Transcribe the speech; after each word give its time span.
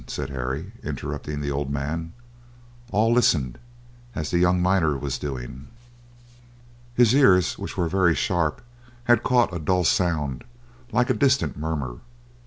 said 0.07 0.31
Harry, 0.31 0.71
interrupting 0.83 1.41
the 1.41 1.51
old 1.51 1.69
man. 1.69 2.13
All 2.91 3.13
listened, 3.13 3.59
as 4.15 4.31
the 4.31 4.39
young 4.39 4.59
miner 4.59 4.97
was 4.97 5.19
doing. 5.19 5.67
His 6.95 7.13
ears, 7.13 7.59
which 7.59 7.77
were 7.77 7.87
very 7.87 8.15
sharp, 8.15 8.63
had 9.03 9.21
caught 9.21 9.53
a 9.55 9.59
dull 9.59 9.83
sound, 9.83 10.43
like 10.91 11.11
a 11.11 11.13
distant 11.13 11.55
murmur. 11.55 11.99